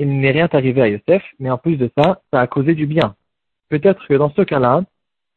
il 0.00 0.20
n'est 0.20 0.30
rien 0.30 0.48
arrivé 0.50 0.80
à 0.80 0.88
Yosef, 0.88 1.22
mais 1.38 1.50
en 1.50 1.58
plus 1.58 1.76
de 1.76 1.90
ça, 1.96 2.22
ça 2.32 2.40
a 2.40 2.46
causé 2.46 2.74
du 2.74 2.86
bien. 2.86 3.14
Peut-être 3.68 4.06
que 4.08 4.14
dans 4.14 4.30
ce 4.30 4.42
cas-là, 4.42 4.82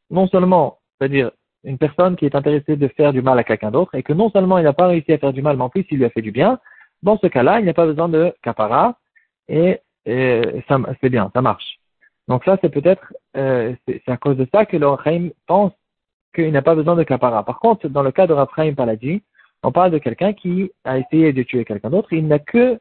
non 0.10 0.28
seulement, 0.28 0.80
c'est-à-dire 0.98 1.32
une 1.66 1.78
personne 1.78 2.16
qui 2.16 2.26
est 2.26 2.36
intéressée 2.36 2.78
de 2.78 2.88
faire 2.88 3.12
du 3.12 3.22
mal 3.22 3.38
à 3.38 3.44
quelqu'un 3.44 3.72
d'autre, 3.72 3.94
et 3.96 4.04
que 4.04 4.14
non 4.14 4.30
seulement 4.30 4.58
il 4.58 4.64
n'a 4.64 4.72
pas 4.72 4.88
réussi 4.88 5.12
à 5.12 5.18
faire 5.18 5.34
du 5.34 5.42
mal, 5.42 5.58
mais 5.58 5.64
en 5.64 5.70
plus 5.70 5.86
il 5.92 5.98
lui 5.98 6.06
a 6.06 6.10
fait 6.10 6.22
du 6.22 6.32
bien, 6.32 6.60
dans 7.02 7.18
ce 7.18 7.28
cas-là, 7.28 7.60
il 7.60 7.64
n'y 7.66 7.70
a 7.70 7.74
pas 7.74 7.86
besoin 7.86 8.08
de 8.08 8.34
capara, 8.42 8.98
et, 9.50 9.82
ça, 10.68 10.80
c'est 11.02 11.10
bien, 11.10 11.30
ça 11.34 11.42
marche. 11.42 11.80
Donc 12.30 12.46
ça, 12.46 12.58
c'est 12.62 12.70
peut-être, 12.70 13.14
euh, 13.36 13.76
c'est, 13.86 14.02
à 14.08 14.18
cause 14.18 14.38
de 14.38 14.48
ça 14.54 14.66
que 14.66 14.78
le 14.78 15.34
pense 15.46 15.74
qu'il 16.34 16.52
n'a 16.52 16.62
pas 16.62 16.76
besoin 16.76 16.96
de 16.96 17.04
capara. 17.04 17.44
Par 17.44 17.60
contre, 17.60 17.88
dans 17.88 18.04
le 18.04 18.12
cas 18.12 18.28
de 18.28 18.34
Raphaïm 18.34 18.76
Paladi, 18.76 19.22
on 19.64 19.72
parle 19.72 19.92
de 19.92 19.98
quelqu'un 19.98 20.34
qui 20.34 20.72
a 20.84 21.00
essayé 21.00 21.32
de 21.32 21.44
tuer 21.44 21.64
quelqu'un 21.64 21.90
d'autre, 21.90 22.12
il 22.12 22.28
n'a 22.28 22.40
que 22.40 22.80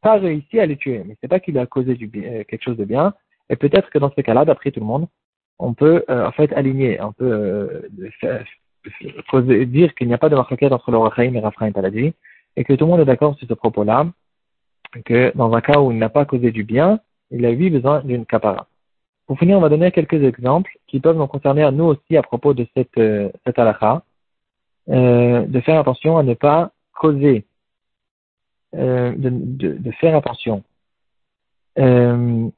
pas 0.00 0.14
réussi 0.14 0.60
à 0.60 0.66
le 0.66 0.76
tuer, 0.76 1.02
mais 1.06 1.16
c'est 1.20 1.28
pas 1.28 1.40
qu'il 1.40 1.58
a 1.58 1.66
causé 1.66 1.94
du 1.94 2.10
euh, 2.16 2.44
quelque 2.44 2.62
chose 2.62 2.76
de 2.76 2.84
bien. 2.84 3.12
Et 3.50 3.56
peut-être 3.56 3.90
que 3.90 3.98
dans 3.98 4.12
ce 4.16 4.20
cas-là, 4.20 4.44
d'après 4.44 4.70
tout 4.70 4.80
le 4.80 4.86
monde, 4.86 5.08
on 5.58 5.74
peut 5.74 6.04
euh, 6.08 6.26
en 6.26 6.32
fait 6.32 6.52
aligner, 6.54 7.00
on 7.02 7.12
peut 7.12 7.84
euh, 8.22 9.64
dire 9.66 9.94
qu'il 9.94 10.06
n'y 10.06 10.14
a 10.14 10.18
pas 10.18 10.28
de 10.28 10.36
marquette 10.36 10.72
entre 10.72 10.90
le 10.90 10.98
Rachaim 10.98 11.34
et 11.34 11.40
Raphaïm 11.40 11.72
Paladi, 11.72 12.14
et 12.56 12.64
que 12.64 12.72
tout 12.72 12.84
le 12.84 12.90
monde 12.90 13.00
est 13.00 13.04
d'accord 13.04 13.36
sur 13.36 13.46
ce 13.46 13.54
propos-là, 13.54 14.06
que 15.04 15.32
dans 15.34 15.52
un 15.52 15.60
cas 15.60 15.80
où 15.80 15.90
il 15.92 15.98
n'a 15.98 16.08
pas 16.08 16.24
causé 16.24 16.50
du 16.50 16.64
bien, 16.64 17.00
il 17.30 17.44
a 17.44 17.50
eu 17.50 17.70
besoin 17.70 18.00
d'une 18.00 18.24
capara. 18.24 18.66
Pour 19.30 19.38
finir, 19.38 19.56
on 19.56 19.60
va 19.60 19.68
donner 19.68 19.92
quelques 19.92 20.24
exemples 20.24 20.72
qui 20.88 20.98
peuvent 20.98 21.16
nous 21.16 21.28
concerner 21.28 21.62
à 21.62 21.70
nous 21.70 21.84
aussi 21.84 22.16
à 22.16 22.22
propos 22.24 22.52
de 22.52 22.66
cette, 22.74 23.00
cette 23.46 23.58
halakha. 23.60 24.02
Euh, 24.88 25.46
de 25.46 25.60
faire 25.60 25.78
attention 25.78 26.18
à 26.18 26.24
ne 26.24 26.34
pas 26.34 26.72
causer, 26.92 27.44
euh, 28.74 29.14
de, 29.16 29.90
faire 30.00 30.16
attention 30.16 30.64
euh, 31.78 32.48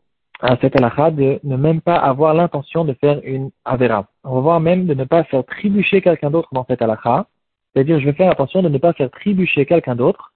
à 0.40 0.56
cette 0.62 0.74
halakha 0.74 1.10
de 1.10 1.40
ne 1.44 1.56
même 1.58 1.82
pas 1.82 1.96
avoir 1.96 2.32
l'intention 2.32 2.86
de 2.86 2.94
faire 2.94 3.20
une 3.22 3.50
avera. 3.66 4.06
On 4.24 4.36
va 4.36 4.40
voir 4.40 4.60
même 4.60 4.86
de 4.86 4.94
ne 4.94 5.04
pas 5.04 5.24
faire 5.24 5.44
trébucher 5.44 6.00
quelqu'un 6.00 6.30
d'autre 6.30 6.48
dans 6.52 6.64
cette 6.64 6.80
halakha, 6.80 7.26
c'est-à-dire 7.74 8.00
je 8.00 8.06
vais 8.06 8.14
faire 8.14 8.30
attention 8.30 8.62
de 8.62 8.70
ne 8.70 8.78
pas 8.78 8.94
faire 8.94 9.10
trébucher 9.10 9.66
quelqu'un 9.66 9.94
d'autre 9.94 10.32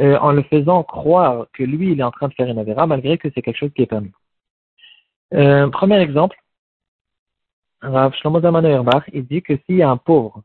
euh, 0.00 0.16
en 0.18 0.30
le 0.30 0.42
faisant 0.42 0.84
croire 0.84 1.48
que 1.52 1.64
lui 1.64 1.90
il 1.90 1.98
est 1.98 2.04
en 2.04 2.12
train 2.12 2.28
de 2.28 2.34
faire 2.34 2.46
une 2.46 2.60
avera 2.60 2.86
malgré 2.86 3.18
que 3.18 3.30
c'est 3.34 3.42
quelque 3.42 3.58
chose 3.58 3.72
qui 3.74 3.82
est 3.82 3.86
permis. 3.86 4.12
Euh, 5.34 5.68
premier 5.70 6.00
exemple, 6.00 6.36
Rav 7.82 8.14
Shlomo 8.14 8.40
il 9.12 9.26
dit 9.26 9.42
que 9.42 9.56
s'il 9.66 9.76
y 9.76 9.82
a 9.82 9.90
un 9.90 9.96
pauvre 9.96 10.42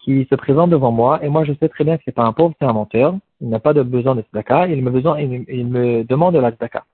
qui 0.00 0.26
se 0.30 0.34
présente 0.34 0.70
devant 0.70 0.92
moi, 0.92 1.24
et 1.24 1.28
moi 1.28 1.44
je 1.44 1.54
sais 1.54 1.68
très 1.68 1.84
bien 1.84 1.96
que 1.96 2.02
c'est 2.04 2.12
pas 2.12 2.24
un 2.24 2.32
pauvre, 2.32 2.54
c'est 2.58 2.66
un 2.66 2.72
menteur, 2.72 3.14
il 3.40 3.48
n'a 3.48 3.58
pas 3.58 3.72
besoin 3.72 4.14
de 4.14 4.22
tzedaka, 4.22 4.68
il 4.68 4.82
me, 4.82 5.46
il, 5.48 5.66
me 5.66 6.04
demande 6.04 6.34
de 6.34 6.40
la 6.40 6.50
tzedaka. 6.50 6.84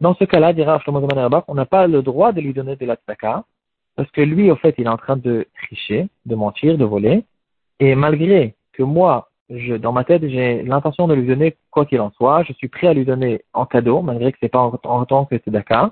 Dans 0.00 0.14
ce 0.14 0.24
cas-là, 0.24 0.52
dira 0.52 0.78
Shlomo 0.80 1.06
on 1.48 1.54
n'a 1.54 1.66
pas 1.66 1.86
le 1.86 2.02
droit 2.02 2.32
de 2.32 2.40
lui 2.40 2.52
donner 2.52 2.76
de 2.76 2.86
la 2.86 2.96
tzedaka, 2.96 3.44
parce 3.96 4.10
que 4.10 4.20
lui, 4.20 4.50
au 4.50 4.56
fait, 4.56 4.74
il 4.76 4.84
est 4.84 4.90
en 4.90 4.98
train 4.98 5.16
de 5.16 5.46
tricher, 5.54 6.08
de 6.26 6.34
mentir, 6.34 6.76
de 6.76 6.84
voler, 6.84 7.24
et 7.80 7.94
malgré 7.94 8.54
que 8.74 8.82
moi, 8.82 9.30
je, 9.50 9.74
dans 9.74 9.92
ma 9.92 10.04
tête, 10.04 10.26
j'ai 10.26 10.62
l'intention 10.62 11.06
de 11.06 11.14
lui 11.14 11.26
donner 11.26 11.56
quoi 11.70 11.86
qu'il 11.86 12.00
en 12.00 12.10
soit. 12.12 12.42
Je 12.44 12.52
suis 12.54 12.68
prêt 12.68 12.88
à 12.88 12.94
lui 12.94 13.04
donner 13.04 13.42
en 13.52 13.66
cadeau, 13.66 14.02
malgré 14.02 14.32
que 14.32 14.38
c'est 14.40 14.48
pas 14.48 14.60
en, 14.60 14.78
en 14.84 15.04
tant 15.04 15.24
que 15.24 15.36
c'est 15.44 15.50
d'accord, 15.50 15.90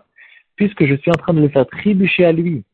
puisque 0.56 0.84
je 0.84 0.94
suis 0.94 1.10
en 1.10 1.18
train 1.18 1.34
de 1.34 1.40
le 1.40 1.48
faire 1.48 1.66
trébucher 1.66 2.24
à 2.24 2.32
lui, 2.32 2.64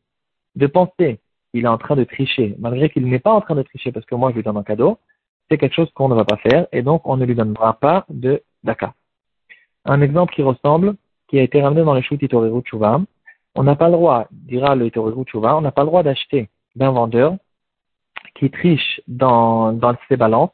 de 0.55 0.67
penser 0.67 1.19
qu'il 1.51 1.65
est 1.65 1.67
en 1.67 1.77
train 1.77 1.95
de 1.95 2.03
tricher, 2.03 2.55
malgré 2.59 2.89
qu'il 2.89 3.05
n'est 3.07 3.19
pas 3.19 3.33
en 3.33 3.41
train 3.41 3.55
de 3.55 3.63
tricher 3.63 3.91
parce 3.91 4.05
que 4.05 4.15
moi 4.15 4.31
je 4.31 4.37
lui 4.37 4.43
donne 4.43 4.57
un 4.57 4.63
cadeau, 4.63 4.97
c'est 5.49 5.57
quelque 5.57 5.75
chose 5.75 5.91
qu'on 5.93 6.09
ne 6.09 6.15
va 6.15 6.25
pas 6.25 6.37
faire 6.37 6.67
et 6.71 6.81
donc 6.81 7.01
on 7.05 7.17
ne 7.17 7.25
lui 7.25 7.35
donnera 7.35 7.73
pas 7.73 8.05
de 8.09 8.41
daka. 8.63 8.93
Un 9.85 10.01
exemple 10.01 10.33
qui 10.33 10.43
ressemble, 10.43 10.95
qui 11.27 11.39
a 11.39 11.43
été 11.43 11.61
ramené 11.61 11.83
dans 11.83 11.93
les 11.93 12.01
Shut 12.01 12.21
Itoreru 12.21 12.61
Tshuva, 12.61 13.01
on 13.55 13.63
n'a 13.63 13.75
pas 13.75 13.87
le 13.87 13.93
droit, 13.93 14.27
dira 14.31 14.75
le 14.75 14.85
Itoreru 14.87 15.23
Tshuva, 15.25 15.57
on 15.57 15.61
n'a 15.61 15.71
pas 15.71 15.81
le 15.81 15.87
droit 15.87 16.03
d'acheter 16.03 16.49
d'un 16.75 16.91
vendeur 16.91 17.35
qui 18.35 18.49
triche 18.49 19.01
dans, 19.07 19.73
dans 19.73 19.95
ses 20.07 20.15
balances, 20.15 20.51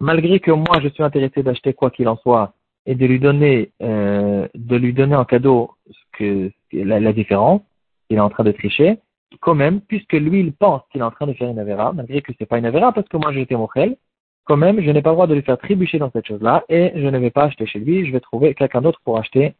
malgré 0.00 0.40
que 0.40 0.50
moi 0.50 0.80
je 0.82 0.88
suis 0.88 1.02
intéressé 1.02 1.42
d'acheter 1.42 1.72
quoi 1.72 1.90
qu'il 1.90 2.08
en 2.08 2.16
soit 2.16 2.52
et 2.86 2.94
de 2.94 3.06
lui 3.06 3.18
donner, 3.18 3.72
euh, 3.82 4.46
de 4.54 4.76
lui 4.76 4.92
donner 4.92 5.16
en 5.16 5.24
cadeau 5.24 5.72
ce 5.90 6.18
que, 6.18 6.52
la, 6.72 7.12
différence, 7.12 7.62
il 8.10 8.16
est 8.16 8.20
en 8.20 8.30
train 8.30 8.44
de 8.44 8.52
tricher, 8.52 8.98
quand 9.40 9.54
même, 9.54 9.80
puisque 9.80 10.12
lui, 10.12 10.40
il 10.40 10.52
pense 10.52 10.82
qu'il 10.90 11.00
est 11.00 11.04
en 11.04 11.10
train 11.10 11.26
de 11.26 11.32
faire 11.32 11.48
une 11.48 11.58
avéra, 11.58 11.92
malgré 11.92 12.22
que 12.22 12.32
c'est 12.38 12.46
pas 12.46 12.58
une 12.58 12.66
avéra, 12.66 12.92
parce 12.92 13.08
que 13.08 13.16
moi 13.16 13.32
j'ai 13.32 13.40
été 13.40 13.56
mochel, 13.56 13.96
quand 14.44 14.56
même, 14.56 14.80
je 14.80 14.90
n'ai 14.90 15.02
pas 15.02 15.10
le 15.10 15.16
droit 15.16 15.26
de 15.26 15.34
lui 15.34 15.42
faire 15.42 15.58
trébucher 15.58 15.98
dans 15.98 16.10
cette 16.12 16.26
chose-là, 16.26 16.64
et 16.68 16.92
je 16.94 17.06
ne 17.06 17.18
vais 17.18 17.30
pas 17.30 17.44
acheter 17.44 17.66
chez 17.66 17.80
lui, 17.80 18.06
je 18.06 18.12
vais 18.12 18.20
trouver 18.20 18.54
quelqu'un 18.54 18.80
d'autre 18.80 19.00
pour 19.04 19.18
acheter 19.18 19.54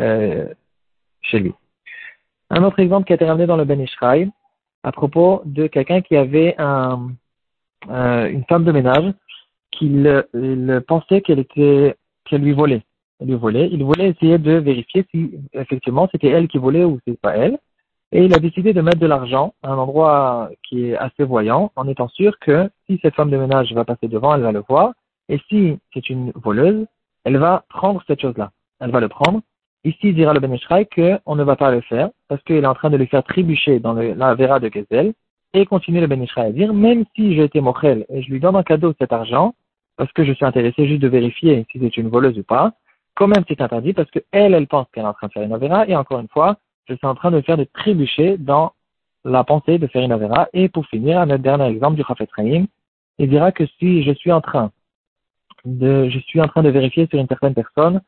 euh, 0.00 0.46
chez 1.20 1.40
lui. 1.40 1.52
Un 2.48 2.64
autre 2.64 2.80
exemple 2.80 3.06
qui 3.06 3.12
a 3.12 3.16
été 3.16 3.26
ramené 3.26 3.46
dans 3.46 3.56
le 3.56 3.64
Ben 3.64 3.80
Ishraï, 3.80 4.30
à 4.82 4.92
propos 4.92 5.42
de 5.44 5.66
quelqu'un 5.66 6.00
qui 6.00 6.16
avait 6.16 6.54
un, 6.58 7.10
une 7.88 8.44
femme 8.48 8.64
de 8.64 8.72
ménage 8.72 9.12
qu'il 9.76 10.24
il 10.34 10.82
pensait 10.86 11.20
qu'elle 11.20 11.38
était 11.38 11.96
qu'elle 12.24 12.42
lui 12.42 12.52
volait. 12.52 12.82
Elle 13.20 13.28
lui 13.28 13.34
volait. 13.34 13.68
Il 13.70 13.84
voulait 13.84 14.10
essayer 14.10 14.38
de 14.38 14.52
vérifier 14.52 15.04
si 15.10 15.38
effectivement 15.52 16.08
c'était 16.10 16.28
elle 16.28 16.48
qui 16.48 16.58
volait 16.58 16.84
ou 16.84 16.98
c'est 17.06 17.20
pas 17.20 17.36
elle. 17.36 17.58
Et 18.12 18.24
il 18.24 18.34
a 18.34 18.38
décidé 18.38 18.72
de 18.72 18.80
mettre 18.80 19.00
de 19.00 19.06
l'argent 19.06 19.54
à 19.62 19.72
un 19.72 19.78
endroit 19.78 20.50
qui 20.62 20.86
est 20.86 20.96
assez 20.96 21.24
voyant, 21.24 21.72
en 21.74 21.88
étant 21.88 22.08
sûr 22.08 22.38
que 22.38 22.70
si 22.86 22.98
cette 23.02 23.16
femme 23.16 23.30
de 23.30 23.36
ménage 23.36 23.72
va 23.72 23.84
passer 23.84 24.06
devant, 24.06 24.34
elle 24.34 24.42
va 24.42 24.52
le 24.52 24.62
voir. 24.68 24.92
Et 25.28 25.40
si 25.48 25.78
c'est 25.92 26.08
une 26.08 26.30
voleuse, 26.36 26.86
elle 27.24 27.38
va 27.38 27.64
prendre 27.68 28.02
cette 28.06 28.20
chose-là. 28.20 28.52
Elle 28.80 28.92
va 28.92 29.00
le 29.00 29.08
prendre. 29.08 29.40
Ici, 29.84 29.98
il 30.04 30.14
dira 30.14 30.32
le 30.32 30.40
Ben 30.40 30.56
qu'on 31.24 31.34
ne 31.34 31.42
va 31.42 31.56
pas 31.56 31.70
le 31.70 31.80
faire, 31.82 32.08
parce 32.28 32.42
qu'il 32.44 32.56
est 32.56 32.66
en 32.66 32.74
train 32.74 32.90
de 32.90 32.96
lui 32.96 33.06
faire 33.06 33.24
trébucher 33.24 33.80
dans 33.80 33.94
la 33.94 34.34
vera 34.34 34.60
de 34.60 34.70
Gezel, 34.72 35.12
et 35.52 35.66
continue 35.66 36.00
le 36.00 36.06
Ben 36.06 36.24
à 36.36 36.50
dire, 36.50 36.72
même 36.72 37.04
si 37.14 37.34
j'ai 37.34 37.44
été 37.44 37.60
mochel 37.60 38.06
et 38.08 38.22
je 38.22 38.30
lui 38.30 38.40
donne 38.40 38.56
en 38.56 38.62
cadeau 38.62 38.92
cet 38.98 39.12
argent, 39.12 39.54
parce 39.96 40.12
que 40.12 40.24
je 40.24 40.32
suis 40.32 40.44
intéressé 40.44 40.86
juste 40.86 41.02
de 41.02 41.08
vérifier 41.08 41.66
si 41.70 41.78
c'est 41.80 41.96
une 41.96 42.08
voleuse 42.08 42.38
ou 42.38 42.42
pas, 42.42 42.72
quand 43.14 43.28
même 43.28 43.44
c'est 43.48 43.60
interdit 43.60 43.92
parce 43.92 44.10
que 44.10 44.20
elle, 44.32 44.66
pense 44.66 44.86
qu'elle 44.92 45.04
est 45.04 45.08
en 45.08 45.12
train 45.12 45.28
de 45.28 45.32
faire 45.32 45.42
une 45.42 45.52
avéra, 45.52 45.86
et 45.86 45.96
encore 45.96 46.20
une 46.20 46.28
fois, 46.28 46.56
je 46.88 46.94
suis 46.94 47.06
en 47.06 47.14
train 47.14 47.30
de 47.30 47.40
faire 47.40 47.56
des 47.56 47.66
trébuchets 47.66 48.36
dans 48.38 48.72
la 49.24 49.44
pensée 49.44 49.78
de 49.78 49.86
faire 49.86 50.02
une 50.02 50.12
avéra. 50.12 50.48
Et 50.52 50.68
pour 50.68 50.86
finir, 50.86 51.18
un 51.18 51.26
dernier 51.38 51.66
exemple 51.66 51.96
du 51.96 52.04
Chafet 52.06 52.28
Chaim, 52.36 52.66
il 53.18 53.28
dira 53.28 53.52
que 53.52 53.64
si 53.78 54.02
je 54.02 54.12
suis 54.12 54.32
en 54.32 54.40
train 54.40 54.70
de, 55.64 56.08
je 56.10 56.18
suis 56.18 56.40
en 56.40 56.48
train 56.48 56.62
de 56.62 56.68
vérifier 56.68 57.06
sur 57.06 57.18
une 57.18 57.28
certaine 57.28 57.54
personne, 57.54 58.00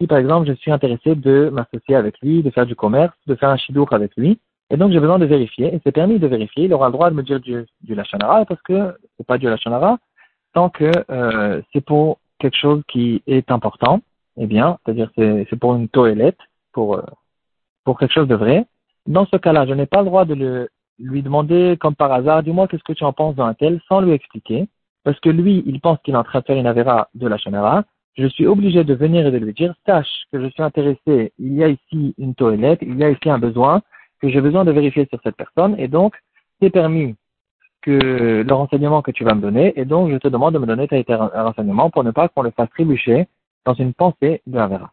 si 0.00 0.06
par 0.06 0.18
exemple 0.18 0.48
je 0.48 0.52
suis 0.54 0.70
intéressé 0.70 1.14
de 1.14 1.50
m'associer 1.52 1.94
avec 1.94 2.20
lui, 2.20 2.42
de 2.42 2.50
faire 2.50 2.66
du 2.66 2.74
commerce, 2.74 3.14
de 3.26 3.34
faire 3.34 3.48
un 3.48 3.56
chidour 3.56 3.92
avec 3.92 4.12
lui, 4.16 4.38
et 4.70 4.76
donc 4.76 4.92
j'ai 4.92 5.00
besoin 5.00 5.18
de 5.18 5.24
vérifier, 5.24 5.74
et 5.74 5.80
c'est 5.82 5.92
permis 5.92 6.18
de 6.18 6.26
vérifier, 6.26 6.64
il 6.64 6.74
aura 6.74 6.88
le 6.88 6.92
droit 6.92 7.10
de 7.10 7.14
me 7.14 7.22
dire 7.22 7.40
du, 7.40 7.64
du 7.82 7.94
Lachanara, 7.94 8.44
parce 8.44 8.60
que 8.62 8.94
c'est 9.16 9.26
pas 9.26 9.38
du 9.38 9.46
Lachanara, 9.46 9.98
que 10.68 10.90
euh, 11.10 11.62
c'est 11.72 11.84
pour 11.84 12.18
quelque 12.40 12.56
chose 12.56 12.82
qui 12.88 13.22
est 13.26 13.50
important, 13.50 14.00
eh 14.36 14.46
bien, 14.46 14.78
c'est-à-dire 14.84 15.10
c'est, 15.16 15.46
c'est 15.48 15.58
pour 15.58 15.76
une 15.76 15.88
toilette, 15.88 16.38
pour 16.72 16.96
euh, 16.96 17.02
pour 17.84 17.98
quelque 17.98 18.12
chose 18.12 18.28
de 18.28 18.34
vrai, 18.34 18.66
dans 19.06 19.26
ce 19.26 19.36
cas-là, 19.36 19.66
je 19.66 19.72
n'ai 19.72 19.86
pas 19.86 20.00
le 20.00 20.06
droit 20.06 20.24
de 20.26 20.68
lui 20.98 21.22
demander 21.22 21.78
comme 21.80 21.94
par 21.94 22.12
hasard, 22.12 22.42
dis-moi 22.42 22.68
qu'est-ce 22.68 22.82
que 22.82 22.92
tu 22.92 23.04
en 23.04 23.14
penses 23.14 23.36
d'un 23.36 23.54
tel, 23.54 23.80
sans 23.88 24.00
lui 24.00 24.12
expliquer, 24.12 24.68
parce 25.04 25.18
que 25.20 25.30
lui, 25.30 25.62
il 25.64 25.80
pense 25.80 25.98
qu'il 26.02 26.14
est 26.14 26.18
en 26.18 26.24
train 26.24 26.40
de 26.40 26.44
faire 26.44 26.58
une 26.58 26.66
avéra 26.66 27.08
de 27.14 27.26
la 27.26 27.38
chamera. 27.38 27.84
Je 28.18 28.26
suis 28.26 28.46
obligé 28.46 28.84
de 28.84 28.94
venir 28.94 29.26
et 29.26 29.30
de 29.30 29.38
lui 29.38 29.54
dire, 29.54 29.74
sache 29.86 30.24
que 30.30 30.42
je 30.42 30.48
suis 30.48 30.62
intéressé, 30.62 31.32
il 31.38 31.54
y 31.54 31.64
a 31.64 31.68
ici 31.68 32.14
une 32.18 32.34
toilette, 32.34 32.80
il 32.82 32.98
y 32.98 33.04
a 33.04 33.10
ici 33.10 33.30
un 33.30 33.38
besoin, 33.38 33.80
que 34.20 34.28
j'ai 34.28 34.40
besoin 34.40 34.64
de 34.64 34.72
vérifier 34.72 35.06
sur 35.06 35.20
cette 35.22 35.36
personne, 35.36 35.76
et 35.78 35.88
donc, 35.88 36.14
c'est 36.60 36.70
permis 36.70 37.14
que 37.82 38.44
le 38.46 38.54
renseignement 38.54 39.02
que 39.02 39.10
tu 39.10 39.24
vas 39.24 39.34
me 39.34 39.40
donner, 39.40 39.78
et 39.78 39.84
donc 39.84 40.10
je 40.10 40.16
te 40.16 40.28
demande 40.28 40.54
de 40.54 40.58
me 40.58 40.66
donner 40.66 40.88
tes 40.88 41.04
renseignements 41.08 41.90
pour 41.90 42.04
ne 42.04 42.10
pas 42.10 42.28
qu'on 42.28 42.42
le 42.42 42.50
fasse 42.50 42.70
trébucher 42.70 43.28
dans 43.64 43.74
une 43.74 43.94
pensée 43.94 44.42
de 44.46 44.58
Avera. 44.58 44.92